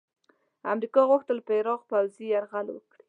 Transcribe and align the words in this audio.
امریکا 0.73 1.01
غوښتل 1.09 1.37
په 1.47 1.51
عراق 1.59 1.81
پوځي 1.89 2.25
یرغل 2.33 2.67
وکړي. 2.71 2.99